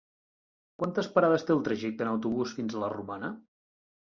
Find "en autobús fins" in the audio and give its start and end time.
2.07-2.79